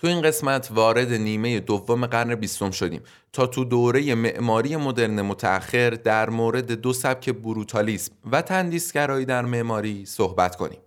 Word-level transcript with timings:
تو 0.00 0.06
این 0.06 0.22
قسمت 0.22 0.70
وارد 0.74 1.12
نیمه 1.12 1.60
دوم 1.60 2.06
قرن 2.06 2.34
بیستم 2.34 2.70
شدیم 2.70 3.00
تا 3.32 3.46
تو 3.46 3.64
دوره 3.64 4.14
معماری 4.14 4.76
مدرن 4.76 5.22
متأخر 5.22 5.90
در 5.90 6.30
مورد 6.30 6.72
دو 6.72 6.92
سبک 6.92 7.30
بروتالیسم 7.30 8.12
و 8.32 8.42
تندیسگرایی 8.42 9.24
در 9.24 9.44
معماری 9.44 10.06
صحبت 10.06 10.56
کنیم. 10.56 10.78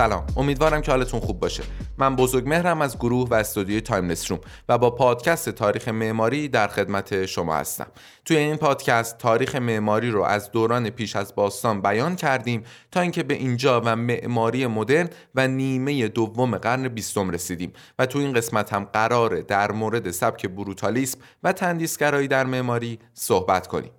سلام. 0.00 0.26
امیدوارم 0.36 0.80
که 0.80 0.90
حالتون 0.90 1.20
خوب 1.20 1.40
باشه. 1.40 1.62
من 1.98 2.16
بزرگ 2.16 2.48
مهرم 2.48 2.82
از 2.82 2.98
گروه 2.98 3.28
و 3.28 3.34
استودیوی 3.34 3.80
تایملس 3.80 4.30
روم 4.30 4.40
و 4.68 4.78
با 4.78 4.90
پادکست 4.90 5.50
تاریخ 5.50 5.88
معماری 5.88 6.48
در 6.48 6.68
خدمت 6.68 7.26
شما 7.26 7.54
هستم. 7.54 7.86
توی 8.24 8.36
این 8.36 8.56
پادکست 8.56 9.18
تاریخ 9.18 9.54
معماری 9.54 10.10
رو 10.10 10.22
از 10.22 10.50
دوران 10.50 10.90
پیش 10.90 11.16
از 11.16 11.34
باستان 11.34 11.82
بیان 11.82 12.16
کردیم 12.16 12.62
تا 12.90 13.00
اینکه 13.00 13.22
به 13.22 13.34
اینجا 13.34 13.80
و 13.84 13.96
معماری 13.96 14.66
مدرن 14.66 15.08
و 15.34 15.48
نیمه 15.48 16.08
دوم 16.08 16.56
قرن 16.56 16.88
بیستم 16.88 17.30
رسیدیم 17.30 17.72
و 17.98 18.06
تو 18.06 18.18
این 18.18 18.32
قسمت 18.32 18.72
هم 18.72 18.84
قراره 18.84 19.42
در 19.42 19.72
مورد 19.72 20.10
سبک 20.10 20.46
بروتالیسم 20.46 21.18
و 21.42 21.52
تندیسگرایی 21.52 22.28
در 22.28 22.46
معماری 22.46 22.98
صحبت 23.14 23.66
کنیم. 23.66 23.90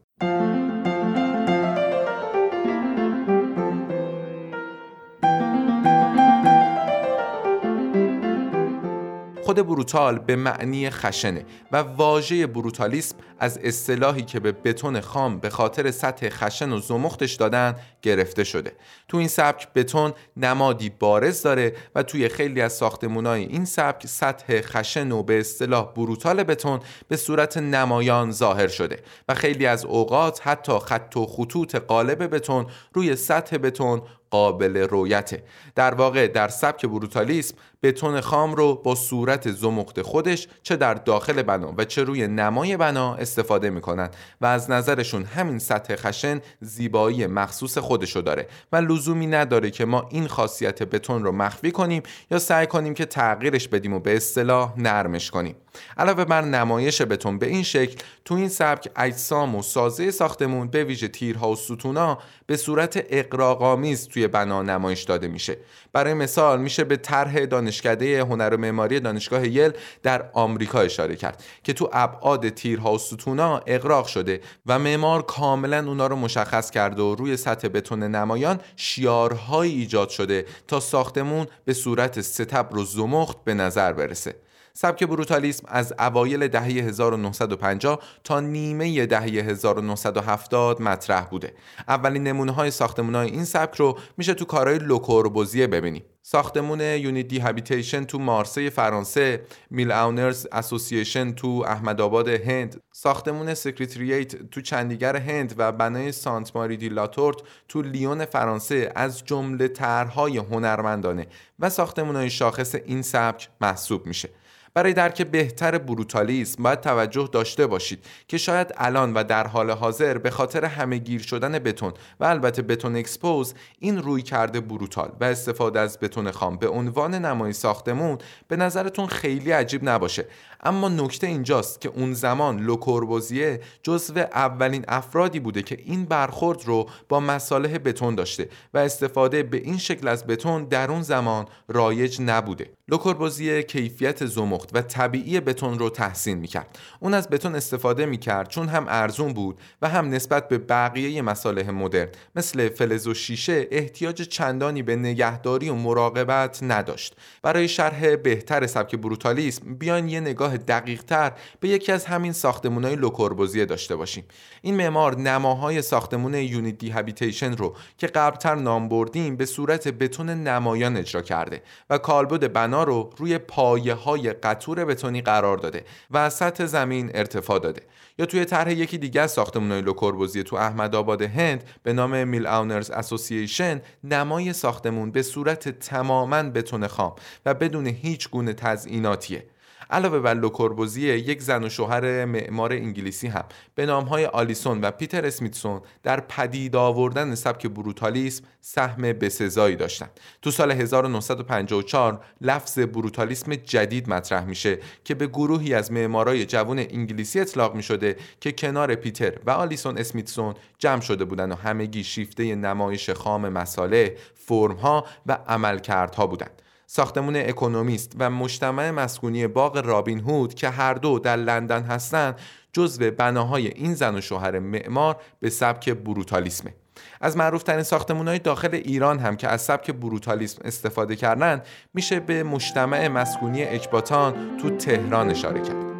خود 9.51 9.67
بروتال 9.67 10.19
به 10.19 10.35
معنی 10.35 10.89
خشنه 10.89 11.45
و 11.71 11.77
واژه 11.77 12.47
بروتالیسم 12.47 13.15
از 13.39 13.57
اصطلاحی 13.57 14.21
که 14.21 14.39
به 14.39 14.51
بتون 14.51 15.01
خام 15.01 15.39
به 15.39 15.49
خاطر 15.49 15.91
سطح 15.91 16.29
خشن 16.29 16.71
و 16.71 16.79
زمختش 16.79 17.33
دادن 17.33 17.75
گرفته 18.01 18.43
شده. 18.43 18.71
تو 19.07 19.17
این 19.17 19.27
سبک 19.27 19.73
بتون 19.73 20.13
نمادی 20.37 20.89
بارز 20.89 21.41
داره 21.41 21.73
و 21.95 22.03
توی 22.03 22.29
خیلی 22.29 22.61
از 22.61 22.73
ساختمونای 22.73 23.43
این 23.43 23.65
سبک 23.65 24.07
سطح 24.07 24.61
خشن 24.61 25.11
و 25.11 25.23
به 25.23 25.39
اصطلاح 25.39 25.93
بروتال 25.93 26.43
بتون 26.43 26.79
به 27.07 27.17
صورت 27.17 27.57
نمایان 27.57 28.31
ظاهر 28.31 28.67
شده 28.67 28.99
و 29.29 29.33
خیلی 29.33 29.65
از 29.65 29.85
اوقات 29.85 30.41
حتی 30.43 30.79
خط 30.79 31.17
و 31.17 31.25
خطوط 31.25 31.75
قالب 31.75 32.35
بتون 32.35 32.65
روی 32.93 33.15
سطح 33.15 33.57
بتون 33.57 34.01
قابل 34.31 34.77
رویته 34.77 35.43
در 35.75 35.93
واقع 35.93 36.27
در 36.27 36.47
سبک 36.47 36.85
بروتالیسم 36.85 37.55
بتون 37.83 38.21
خام 38.21 38.55
رو 38.55 38.75
با 38.75 38.95
صورت 38.95 39.51
زمخت 39.51 40.01
خودش 40.01 40.47
چه 40.63 40.75
در 40.75 40.93
داخل 40.93 41.41
بنا 41.41 41.73
و 41.77 41.85
چه 41.85 42.03
روی 42.03 42.27
نمای 42.27 42.77
بنا 42.77 43.15
استفاده 43.15 43.69
می‌کنن 43.69 44.09
و 44.41 44.45
از 44.45 44.71
نظرشون 44.71 45.23
همین 45.23 45.59
سطح 45.59 45.95
خشن 45.95 46.41
زیبایی 46.61 47.27
مخصوص 47.27 47.77
خودشو 47.77 48.21
داره 48.21 48.47
و 48.71 48.75
لزومی 48.75 49.27
نداره 49.27 49.71
که 49.71 49.85
ما 49.85 50.07
این 50.09 50.27
خاصیت 50.27 50.83
بتون 50.83 51.23
رو 51.23 51.31
مخفی 51.31 51.71
کنیم 51.71 52.03
یا 52.31 52.39
سعی 52.39 52.67
کنیم 52.67 52.93
که 52.93 53.05
تغییرش 53.05 53.67
بدیم 53.67 53.93
و 53.93 53.99
به 53.99 54.15
اصطلاح 54.15 54.73
نرمش 54.77 55.31
کنیم. 55.31 55.55
علاوه 55.97 56.25
بر 56.25 56.41
نمایش 56.41 57.01
بتون 57.01 57.39
به 57.39 57.47
این 57.47 57.63
شکل 57.63 58.03
تو 58.25 58.35
این 58.35 58.49
سبک 58.49 58.91
اجسام 58.95 59.55
و 59.55 59.61
سازه 59.61 60.11
ساختمون 60.11 60.67
به 60.67 60.83
ویژه 60.83 61.07
تیرها 61.07 61.51
و 61.51 61.55
ستونا 61.55 62.17
به 62.45 62.57
صورت 62.57 63.05
اقراق‌آمیز 63.09 64.07
توی 64.07 64.27
بنا 64.27 64.61
نمایش 64.61 65.03
داده 65.03 65.27
میشه. 65.27 65.57
برای 65.93 66.13
مثال 66.13 66.61
میشه 66.61 66.83
به 66.83 66.97
طرح 66.97 67.45
دانشکده 67.45 68.21
هنر 68.21 68.53
و 68.53 68.57
معماری 68.57 68.99
دانشگاه 68.99 69.47
یل 69.47 69.71
در 70.03 70.29
آمریکا 70.33 70.79
اشاره 70.79 71.15
کرد 71.15 71.43
که 71.63 71.73
تو 71.73 71.89
ابعاد 71.93 72.49
تیرها 72.49 72.93
و 72.93 72.97
ستونا 72.97 73.61
اقراق 73.67 74.07
شده 74.07 74.41
و 74.65 74.79
معمار 74.79 75.21
کاملا 75.21 75.87
اونا 75.87 76.07
رو 76.07 76.15
مشخص 76.15 76.71
کرده 76.71 77.01
و 77.01 77.15
روی 77.15 77.37
سطح 77.37 77.67
بتون 77.67 78.03
نمایان 78.03 78.59
شیارهایی 78.75 79.73
ایجاد 79.73 80.09
شده 80.09 80.45
تا 80.67 80.79
ساختمون 80.79 81.47
به 81.65 81.73
صورت 81.73 82.21
ستبر 82.21 82.77
و 82.77 82.83
زمخت 82.83 83.43
به 83.43 83.53
نظر 83.53 83.93
برسه. 83.93 84.35
سبک 84.73 85.03
بروتالیسم 85.03 85.63
از 85.67 85.93
اوایل 85.99 86.47
دهه 86.47 86.63
1950 86.63 87.99
تا 88.23 88.39
نیمه 88.39 89.05
دهه 89.05 89.21
1970 89.21 90.81
مطرح 90.81 91.25
بوده. 91.25 91.53
اولین 91.87 92.23
نمونه 92.23 92.51
های 92.51 92.71
ساختمون 92.71 93.15
های 93.15 93.29
این 93.29 93.45
سبک 93.45 93.75
رو 93.75 93.97
میشه 94.17 94.33
تو 94.33 94.45
کارهای 94.45 94.79
لوکوربوزیه 94.79 95.67
ببینیم. 95.67 96.03
ساختمون 96.23 96.81
Unité 96.81 97.39
d'Habitation 97.39 98.03
تو 98.03 98.19
مارسی 98.19 98.69
فرانسه، 98.69 99.41
Mill 99.69 99.91
Owners 99.91 100.47
Association 100.51 101.31
تو 101.31 101.63
احمدآباد 101.67 102.27
هند، 102.27 102.81
ساختمون 102.91 103.53
Secretariat 103.53 104.49
تو 104.49 104.61
چندیگار 104.61 105.15
هند 105.15 105.55
و 105.57 105.71
بنای 105.71 106.11
Sainte 106.11 106.55
Marie 106.55 106.77
de 106.77 106.89
La 106.89 106.99
Tourette 106.99 107.37
تو 107.67 107.81
لیون 107.81 108.25
فرانسه 108.25 108.91
از 108.95 109.25
جمله 109.25 109.67
طرحهای 109.67 110.37
هنرمندانه 110.37 111.27
و 111.59 111.69
ساختمون 111.69 112.15
های 112.15 112.29
شاخص 112.29 112.75
این 112.75 113.01
سبک 113.01 113.49
محسوب 113.61 114.05
میشه. 114.05 114.29
برای 114.73 114.93
درک 114.93 115.21
بهتر 115.21 115.77
بروتالیسم 115.77 116.63
باید 116.63 116.81
توجه 116.81 117.29
داشته 117.31 117.67
باشید 117.67 118.05
که 118.27 118.37
شاید 118.37 118.73
الان 118.77 119.13
و 119.13 119.23
در 119.23 119.47
حال 119.47 119.71
حاضر 119.71 120.17
به 120.17 120.29
خاطر 120.29 120.65
همه 120.65 120.97
گیر 120.97 121.21
شدن 121.21 121.59
بتون 121.59 121.93
و 122.19 122.25
البته 122.25 122.61
بتون 122.61 122.95
اکسپوز 122.95 123.53
این 123.79 123.97
رویکرد 123.97 124.59
brutal 124.59 125.11
و 125.19 125.23
استفاده 125.23 125.79
از 125.79 125.99
بتون 125.99 126.31
خام 126.31 126.57
به 126.57 126.67
عنوان 126.67 127.15
نمای 127.15 127.53
ساختمون 127.53 128.17
به 128.47 128.55
نظرتون 128.55 129.07
خیلی 129.07 129.51
عجیب 129.51 129.89
نباشه. 129.89 130.25
اما 130.63 130.89
نکته 130.89 131.27
اینجاست 131.27 131.81
که 131.81 131.89
اون 131.89 132.13
زمان 132.13 132.59
لوکوربوزیه 132.59 133.59
جزو 133.83 134.19
اولین 134.19 134.85
افرادی 134.87 135.39
بوده 135.39 135.61
که 135.63 135.77
این 135.85 136.05
برخورد 136.05 136.65
رو 136.65 136.89
با 137.09 137.19
مصالح 137.19 137.77
بتون 137.77 138.15
داشته 138.15 138.49
و 138.73 138.77
استفاده 138.77 139.43
به 139.43 139.57
این 139.57 139.77
شکل 139.77 140.07
از 140.07 140.27
بتون 140.27 140.63
در 140.63 140.91
اون 140.91 141.01
زمان 141.01 141.45
رایج 141.67 142.21
نبوده. 142.21 142.69
لوکوربوزیه 142.91 143.63
کیفیت 143.63 144.25
زمخت 144.25 144.69
و 144.73 144.81
طبیعی 144.81 145.39
بتون 145.39 145.79
رو 145.79 145.89
تحسین 145.89 146.37
می‌کرد. 146.37 146.79
اون 146.99 147.13
از 147.13 147.29
بتون 147.29 147.55
استفاده 147.55 148.05
می‌کرد 148.05 148.49
چون 148.49 148.67
هم 148.67 148.85
ارزون 148.89 149.33
بود 149.33 149.59
و 149.81 149.89
هم 149.89 150.09
نسبت 150.09 150.47
به 150.47 150.57
بقیه 150.57 151.21
مصالح 151.21 151.69
مدرن. 151.69 152.09
مثل 152.35 152.69
فلز 152.69 153.07
و 153.07 153.13
شیشه 153.13 153.67
احتیاج 153.71 154.21
چندانی 154.21 154.83
به 154.83 154.95
نگهداری 154.95 155.69
و 155.69 155.75
مراقبت 155.75 156.59
نداشت. 156.63 157.15
برای 157.41 157.67
شرح 157.67 158.15
بهتر 158.15 158.67
سبک 158.67 158.95
بروتالیسم 158.95 159.75
بیان 159.75 160.09
یه 160.09 160.19
نگاه 160.19 160.41
نگاه 160.41 160.57
دقیق 160.57 161.03
تر 161.03 161.31
به 161.59 161.69
یکی 161.69 161.91
از 161.91 162.05
همین 162.05 162.33
ساختمون 162.33 162.83
های 162.83 162.95
لوکوربوزیه 162.95 163.65
داشته 163.65 163.95
باشیم. 163.95 164.23
این 164.61 164.75
معمار 164.75 165.17
نماهای 165.17 165.81
ساختمون 165.81 166.33
یونیتی 166.33 166.89
هابیتیشن 166.89 167.57
رو 167.57 167.75
که 167.97 168.07
قبلتر 168.07 168.55
نام 168.55 168.89
بردیم 168.89 169.35
به 169.35 169.45
صورت 169.45 169.87
بتون 169.87 170.29
نمایان 170.29 170.97
اجرا 170.97 171.21
کرده 171.21 171.61
و 171.89 171.97
کالبد 171.97 172.53
بنا 172.53 172.80
رو 172.83 173.09
روی 173.17 173.37
پایه 173.37 173.93
های 173.93 174.33
قطور 174.33 174.85
بتونی 174.85 175.21
قرار 175.21 175.57
داده 175.57 175.85
و 176.09 176.17
از 176.17 176.33
سطح 176.33 176.65
زمین 176.65 177.11
ارتفاع 177.13 177.59
داده. 177.59 177.81
یا 178.17 178.25
توی 178.25 178.45
طرح 178.45 178.71
یکی 178.71 178.97
دیگه 178.97 179.21
از 179.21 179.31
ساختمان‌های 179.31 179.81
لوکوربوزیه 179.81 180.43
تو 180.43 180.55
احمدآباد 180.55 181.21
هند 181.21 181.63
به 181.83 181.93
نام 181.93 182.27
Mill 182.27 182.47
Owners 182.47 182.89
Association 182.89 183.81
نمای 184.03 184.53
ساختمون 184.53 185.11
به 185.11 185.21
صورت 185.21 185.69
تماما 185.69 186.43
بتون 186.43 186.87
خام 186.87 187.15
و 187.45 187.53
بدون 187.53 187.87
هیچ 187.87 188.29
گونه 188.29 188.53
تزئیناتیه. 188.53 189.45
علاوه 189.89 190.19
بر 190.19 190.33
لوکوربوزیه 190.33 191.17
یک 191.17 191.41
زن 191.41 191.63
و 191.63 191.69
شوهر 191.69 192.25
معمار 192.25 192.73
انگلیسی 192.73 193.27
هم. 193.27 193.43
به 193.75 193.85
نامهای 193.85 194.25
آلیسون 194.25 194.81
و 194.81 194.91
پیتر 194.91 195.25
اسمیتسون 195.25 195.81
در 196.03 196.19
پدید 196.19 196.75
آوردن 196.75 197.35
سبک 197.35 197.67
بروتالیسم 197.67 198.43
سهم 198.61 199.01
بسزایی 199.01 199.75
داشتند 199.75 200.19
تو 200.41 200.51
سال 200.51 200.71
1954 200.71 202.25
لفظ 202.41 202.79
بروتالیسم 202.79 203.55
جدید 203.55 204.09
مطرح 204.09 204.45
میشه 204.45 204.79
که 205.03 205.15
به 205.15 205.27
گروهی 205.27 205.73
از 205.73 205.91
معمارای 205.91 206.45
جوان 206.45 206.79
انگلیسی 206.79 207.39
اطلاق 207.39 207.75
می‌شده 207.75 208.15
که 208.39 208.51
کنار 208.51 208.95
پیتر 208.95 209.33
و 209.45 209.49
آلیسون 209.49 209.97
اسمیتسون 209.97 210.53
جمع 210.77 211.01
شده 211.01 211.25
بودند 211.25 211.51
و 211.51 211.55
همگی 211.55 212.03
شیفته 212.03 212.55
نمایش 212.55 213.09
خام 213.09 213.49
مصالح، 213.49 214.17
فرمها 214.35 215.05
و 215.25 215.37
عملکردها 215.47 216.27
بودند. 216.27 216.61
ساختمون 216.93 217.35
اکونومیست 217.35 218.11
و 218.19 218.29
مجتمع 218.29 218.91
مسکونی 218.91 219.47
باغ 219.47 219.77
رابین 219.77 220.19
هود 220.19 220.53
که 220.53 220.69
هر 220.69 220.93
دو 220.93 221.19
در 221.19 221.35
لندن 221.35 221.83
هستند 221.83 222.39
جزو 222.73 223.11
بناهای 223.11 223.67
این 223.67 223.93
زن 223.93 224.15
و 224.15 224.21
شوهر 224.21 224.59
معمار 224.59 225.17
به 225.39 225.49
سبک 225.49 225.89
بروتالیسمه. 225.89 226.73
از 227.21 227.37
معروفترین 227.37 227.83
ساختمون 227.83 228.27
های 228.27 228.39
داخل 228.39 228.75
ایران 228.75 229.19
هم 229.19 229.35
که 229.35 229.47
از 229.47 229.61
سبک 229.61 229.91
بروتالیسم 229.91 230.61
استفاده 230.65 231.15
کردن 231.15 231.61
میشه 231.93 232.19
به 232.19 232.43
مجتمع 232.43 233.07
مسکونی 233.07 233.63
اکباتان 233.63 234.57
تو 234.57 234.69
تهران 234.77 235.29
اشاره 235.29 235.61
کرد. 235.61 235.91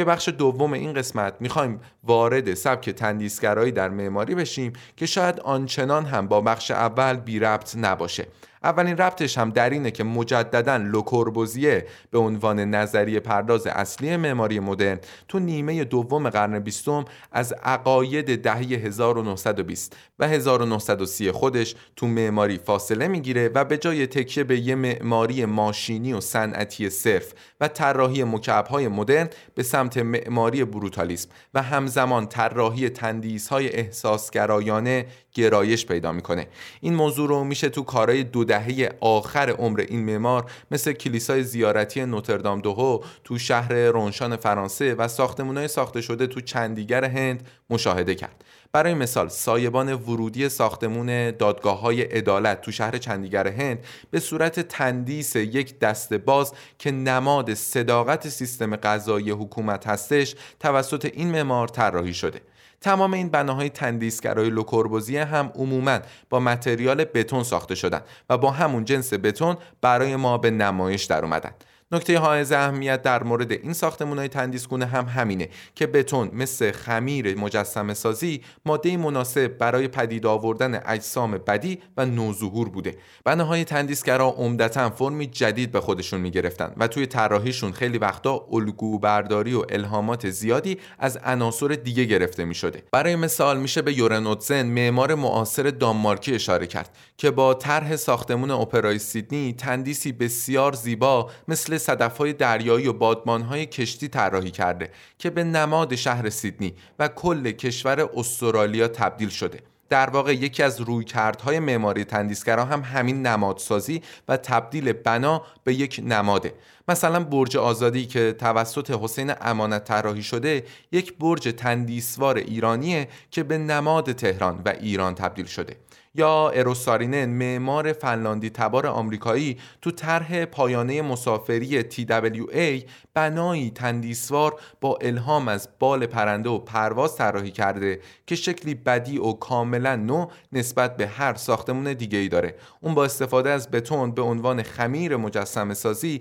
توی 0.00 0.04
بخش 0.04 0.28
دوم 0.28 0.72
این 0.72 0.92
قسمت 0.92 1.34
می‌خوایم 1.40 1.80
وارد 2.04 2.54
سبک 2.54 2.90
تندیسگرایی 2.90 3.72
در 3.72 3.88
معماری 3.88 4.34
بشیم 4.34 4.72
که 4.96 5.06
شاید 5.06 5.40
آنچنان 5.40 6.04
هم 6.04 6.28
با 6.28 6.40
بخش 6.40 6.70
اول 6.70 7.16
بی 7.16 7.38
ربط 7.38 7.76
نباشه. 7.76 8.26
اولین 8.62 8.96
ربطش 8.96 9.38
هم 9.38 9.50
در 9.50 9.70
اینه 9.70 9.90
که 9.90 10.04
مجددا 10.04 10.76
لوکوربوزیه 10.76 11.86
به 12.10 12.18
عنوان 12.18 12.60
نظریه 12.60 13.20
پرداز 13.20 13.66
اصلی 13.66 14.16
معماری 14.16 14.60
مدرن 14.60 14.98
تو 15.28 15.38
نیمه 15.38 15.84
دوم 15.84 16.30
قرن 16.30 16.58
بیستم 16.58 17.04
از 17.32 17.52
عقاید 17.52 18.42
دهه 18.42 18.56
1920 18.56 19.96
و 20.18 20.28
1930 20.28 21.32
خودش 21.32 21.74
تو 21.96 22.06
معماری 22.06 22.58
فاصله 22.58 23.08
می‌گیره 23.08 23.50
و 23.54 23.64
به 23.64 23.78
جای 23.78 24.06
تکیه 24.06 24.44
به 24.44 24.58
یه 24.58 24.74
معماری 24.74 25.44
ماشینی 25.44 26.12
و 26.12 26.20
صنعتی 26.20 26.90
صرف 26.90 27.32
و 27.60 27.68
طراحی 27.68 28.24
مکعب‌های 28.24 28.88
مدرن 28.88 29.28
به 29.54 29.62
سمت 29.62 29.98
معماری 29.98 30.64
بروتالیسم 30.64 31.28
و 31.54 31.62
همزمان 31.90 32.26
طراحی 32.26 32.88
تندیس‌های 32.88 33.72
احساسگرایانه 33.72 35.06
گرایش 35.34 35.86
پیدا 35.86 36.12
می‌کنه. 36.12 36.46
این 36.80 36.94
موضوع 36.94 37.28
رو 37.28 37.44
میشه 37.44 37.68
تو 37.68 37.82
کارهای 37.82 38.24
دو 38.24 38.44
دهه 38.44 38.88
آخر 39.00 39.50
عمر 39.50 39.80
این 39.88 40.04
معمار 40.04 40.50
مثل 40.70 40.92
کلیسای 40.92 41.42
زیارتی 41.42 42.04
نوتردام 42.04 42.60
دوهو 42.60 43.00
تو 43.24 43.38
شهر 43.38 43.72
رونشان 43.72 44.36
فرانسه 44.36 44.94
و 44.94 45.08
ساختمونای 45.08 45.68
ساخته 45.68 46.00
شده 46.00 46.26
تو 46.26 46.40
چندیگر 46.40 47.04
هند 47.04 47.48
مشاهده 47.70 48.14
کرد. 48.14 48.44
برای 48.72 48.94
مثال 48.94 49.28
سایبان 49.28 49.92
ورودی 49.92 50.48
ساختمون 50.48 51.30
دادگاه 51.30 51.80
های 51.80 52.02
عدالت 52.02 52.60
تو 52.60 52.72
شهر 52.72 52.98
چندیگر 52.98 53.48
هند 53.48 53.78
به 54.10 54.20
صورت 54.20 54.60
تندیس 54.60 55.36
یک 55.36 55.78
دست 55.78 56.14
باز 56.14 56.52
که 56.78 56.90
نماد 56.90 57.54
صداقت 57.54 58.28
سیستم 58.28 58.76
قضایی 58.76 59.30
حکومت 59.30 59.86
هستش 59.86 60.34
توسط 60.60 61.10
این 61.14 61.30
معمار 61.30 61.68
طراحی 61.68 62.14
شده. 62.14 62.40
تمام 62.80 63.14
این 63.14 63.28
بناهای 63.28 63.68
تندیسگرای 63.68 64.50
لوکوربوزیه 64.50 65.24
هم 65.24 65.52
عموما 65.54 65.98
با 66.30 66.40
متریال 66.40 67.04
بتون 67.04 67.42
ساخته 67.42 67.74
شدن 67.74 68.00
و 68.30 68.38
با 68.38 68.50
همون 68.50 68.84
جنس 68.84 69.12
بتون 69.12 69.56
برای 69.80 70.16
ما 70.16 70.38
به 70.38 70.50
نمایش 70.50 71.04
در 71.04 71.24
اومدن. 71.24 71.52
نکته 71.92 72.18
حائز 72.18 72.52
اهمیت 72.52 73.02
در 73.02 73.22
مورد 73.22 73.52
این 73.52 73.72
ساختمون 73.72 74.18
های 74.18 74.28
تندیسگونه 74.28 74.86
هم 74.86 75.04
همینه 75.04 75.48
که 75.74 75.86
بتون 75.86 76.30
مثل 76.32 76.72
خمیر 76.72 77.38
مجسم 77.38 77.94
سازی 77.94 78.42
ماده 78.66 78.96
مناسب 78.96 79.48
برای 79.48 79.88
پدید 79.88 80.26
آوردن 80.26 80.82
اجسام 80.86 81.30
بدی 81.30 81.78
و 81.96 82.06
نوظهور 82.06 82.68
بوده. 82.68 82.96
بناهای 83.24 83.64
تندیسگرا 83.64 84.26
عمدتا 84.28 84.90
فرمی 84.90 85.26
جدید 85.26 85.72
به 85.72 85.80
خودشون 85.80 86.20
می‌گرفتن 86.20 86.72
و 86.76 86.88
توی 86.88 87.06
طراحیشون 87.06 87.72
خیلی 87.72 87.98
وقتا 87.98 88.46
الگو 88.52 88.98
برداری 88.98 89.54
و 89.54 89.64
الهامات 89.68 90.30
زیادی 90.30 90.78
از 90.98 91.16
عناصر 91.16 91.68
دیگه 91.68 92.04
گرفته 92.04 92.44
می 92.44 92.54
شده 92.54 92.82
برای 92.92 93.16
مثال 93.16 93.60
میشه 93.60 93.82
به 93.82 93.98
یورنوتزن 93.98 94.62
معمار 94.62 95.14
معاصر 95.14 95.62
دانمارکی 95.62 96.34
اشاره 96.34 96.66
کرد 96.66 96.96
که 97.16 97.30
با 97.30 97.54
طرح 97.54 97.96
ساختمون 97.96 98.50
اپرای 98.50 98.98
سیدنی 98.98 99.52
تندیسی 99.52 100.12
بسیار 100.12 100.72
زیبا 100.72 101.30
مثل 101.48 101.79
صدفهای 101.80 102.32
دریایی 102.32 102.88
و 102.88 103.14
های 103.42 103.66
کشتی 103.66 104.08
طراحی 104.08 104.50
کرده 104.50 104.90
که 105.18 105.30
به 105.30 105.44
نماد 105.44 105.94
شهر 105.94 106.30
سیدنی 106.30 106.74
و 106.98 107.08
کل 107.08 107.50
کشور 107.50 108.08
استرالیا 108.16 108.88
تبدیل 108.88 109.28
شده. 109.28 109.60
در 109.88 110.10
واقع 110.10 110.34
یکی 110.34 110.62
از 110.62 110.80
رویکردهای 110.80 111.58
معماری 111.58 112.04
تندیسگرا 112.04 112.64
هم 112.64 112.80
همین 112.80 113.26
نمادسازی 113.26 114.02
و 114.28 114.36
تبدیل 114.36 114.92
بنا 114.92 115.42
به 115.64 115.74
یک 115.74 116.00
نماده. 116.04 116.54
مثلا 116.90 117.24
برج 117.24 117.56
آزادی 117.56 118.06
که 118.06 118.32
توسط 118.32 118.90
حسین 118.90 119.32
امانت 119.40 119.84
طراحی 119.84 120.22
شده 120.22 120.64
یک 120.92 121.18
برج 121.18 121.54
تندیسوار 121.56 122.36
ایرانیه 122.36 123.08
که 123.30 123.42
به 123.42 123.58
نماد 123.58 124.12
تهران 124.12 124.62
و 124.64 124.68
ایران 124.80 125.14
تبدیل 125.14 125.46
شده. 125.46 125.76
یا 126.14 126.48
اروسارینن 126.48 127.24
معمار 127.24 127.92
فنلاندی 127.92 128.50
تبار 128.50 128.86
آمریکایی 128.86 129.58
تو 129.82 129.90
طرح 129.90 130.44
پایانه 130.44 131.02
مسافری 131.02 131.82
TWA 131.82 132.84
بنایی 133.14 133.70
تندیسوار 133.70 134.60
با 134.80 134.98
الهام 135.00 135.48
از 135.48 135.68
بال 135.78 136.06
پرنده 136.06 136.50
و 136.50 136.58
پرواز 136.58 137.16
طراحی 137.16 137.50
کرده 137.50 138.00
که 138.26 138.34
شکلی 138.34 138.74
بدی 138.74 139.18
و 139.18 139.32
کاملا 139.32 139.96
نو 139.96 140.26
نسبت 140.52 140.96
به 140.96 141.06
هر 141.06 141.34
ساختمون 141.34 141.92
دیگه 141.92 142.18
ای 142.18 142.28
داره. 142.28 142.54
اون 142.80 142.94
با 142.94 143.04
استفاده 143.04 143.50
از 143.50 143.70
بتون 143.70 144.10
به 144.10 144.22
عنوان 144.22 144.62
خمیر 144.62 145.16
مجسم 145.16 145.74
سازی 145.74 146.20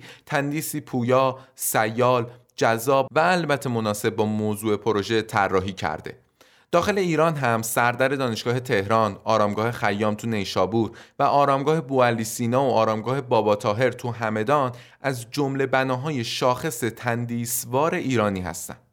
تندیسی 0.60 0.82
پویا، 0.82 1.38
سیال، 1.56 2.32
جذاب 2.56 3.08
و 3.12 3.20
البته 3.20 3.70
مناسب 3.70 4.16
با 4.16 4.26
موضوع 4.26 4.78
پروژه 4.78 5.22
طراحی 5.22 5.74
کرده 5.74 6.18
داخل 6.72 6.98
ایران 6.98 7.36
هم 7.36 7.62
سردر 7.62 8.08
دانشگاه 8.08 8.60
تهران، 8.60 9.18
آرامگاه 9.24 9.72
خیام 9.72 10.16
تو 10.16 10.28
نیشابور 10.28 10.92
و 11.20 11.24
آرامگاه 11.24 11.82
بوالی 11.82 12.24
سینا 12.24 12.64
و 12.64 12.74
آرامگاه 12.74 13.22
بابا 13.22 13.56
تاهر 13.56 13.92
تو 13.92 14.12
همدان 14.12 14.72
از 15.02 15.32
جمله 15.32 15.66
بناهای 15.66 16.24
شاخص 16.24 16.80
تندیسوار 16.80 17.96
ایرانی 17.96 18.42
هستند. 18.42 18.89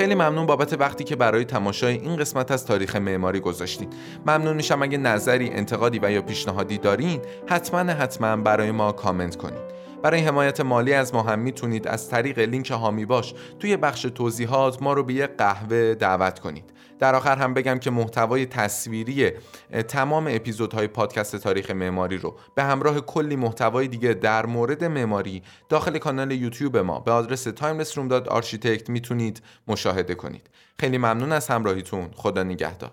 خیلی 0.00 0.14
ممنون 0.14 0.46
بابت 0.46 0.72
وقتی 0.72 1.04
که 1.04 1.16
برای 1.16 1.44
تماشای 1.44 1.94
این 1.94 2.16
قسمت 2.16 2.50
از 2.50 2.66
تاریخ 2.66 2.96
معماری 2.96 3.40
گذاشتین. 3.40 3.88
ممنون 4.26 4.56
میشم 4.56 4.82
اگه 4.82 4.98
نظری 4.98 5.50
انتقادی 5.50 5.98
و 6.02 6.10
یا 6.10 6.22
پیشنهادی 6.22 6.78
دارین 6.78 7.20
حتما 7.46 7.92
حتما 7.92 8.36
برای 8.36 8.70
ما 8.70 8.92
کامنت 8.92 9.36
کنید 9.36 9.60
برای 10.02 10.20
حمایت 10.20 10.60
مالی 10.60 10.92
از 10.92 11.14
ما 11.14 11.22
هم 11.22 11.38
می‌تونید 11.38 11.88
از 11.88 12.08
طریق 12.08 12.38
لینک 12.38 12.70
هامی 12.70 13.04
باش 13.04 13.34
توی 13.58 13.76
بخش 13.76 14.02
توضیحات 14.02 14.82
ما 14.82 14.92
رو 14.92 15.02
به 15.02 15.14
یه 15.14 15.26
قهوه 15.26 15.94
دعوت 15.94 16.38
کنید. 16.38 16.64
در 17.00 17.14
آخر 17.14 17.36
هم 17.36 17.54
بگم 17.54 17.78
که 17.78 17.90
محتوای 17.90 18.46
تصویری 18.46 19.30
تمام 19.88 20.26
اپیزودهای 20.30 20.86
پادکست 20.86 21.36
تاریخ 21.36 21.70
معماری 21.70 22.18
رو 22.18 22.36
به 22.54 22.62
همراه 22.62 23.00
کلی 23.00 23.36
محتوای 23.36 23.88
دیگه 23.88 24.14
در 24.14 24.46
مورد 24.46 24.84
معماری 24.84 25.42
داخل 25.68 25.98
کانال 25.98 26.32
یوتیوب 26.32 26.76
ما 26.76 27.00
به 27.00 27.12
آدرس 27.12 27.48
timelessroom.architect 27.48 28.88
می‌تونید 28.88 29.42
مشاهده 29.68 30.14
کنید. 30.14 30.50
خیلی 30.80 30.98
ممنون 30.98 31.32
از 31.32 31.48
همراهیتون. 31.48 32.10
خدا 32.14 32.42
نگهدار. 32.42 32.90